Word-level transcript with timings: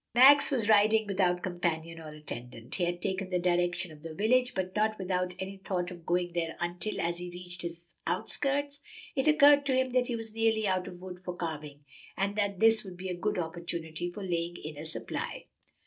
Max 0.15 0.49
was 0.49 0.67
riding 0.67 1.05
without 1.05 1.43
companion 1.43 1.99
or 1.99 2.11
attendant. 2.11 2.73
He 2.73 2.85
had 2.85 3.03
taken 3.03 3.29
the 3.29 3.37
direction 3.37 3.91
of 3.91 4.01
the 4.01 4.15
village, 4.15 4.55
but 4.55 4.75
not 4.75 4.97
with 4.97 5.11
any 5.37 5.57
thought 5.57 5.91
of 5.91 6.07
going 6.07 6.33
there 6.33 6.57
until, 6.59 6.99
as 6.99 7.19
he 7.19 7.29
reached 7.29 7.63
its 7.63 7.93
outskirts, 8.07 8.81
it 9.15 9.27
occurred 9.27 9.63
to 9.67 9.75
him 9.75 9.91
that 9.91 10.07
he 10.07 10.15
was 10.15 10.33
nearly 10.33 10.65
out 10.65 10.87
of 10.87 11.03
wood 11.03 11.19
for 11.19 11.35
carving, 11.35 11.85
and 12.17 12.35
that 12.35 12.59
this 12.59 12.83
would 12.83 12.97
be 12.97 13.09
a 13.09 13.15
good 13.15 13.37
opportunity 13.37 14.09
for 14.09 14.23
laying 14.23 14.57
in 14.57 14.75
a 14.75 14.87
supply. 14.87 15.45